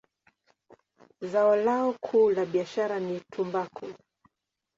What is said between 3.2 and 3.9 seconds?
tumbaku.